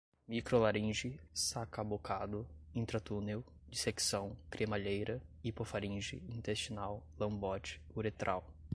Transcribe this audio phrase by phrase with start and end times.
[0.29, 8.43] micro laringe, sacabocado, intratunel, dissecção, cremalheira, hipofaringe, intestinal, lambote, uretral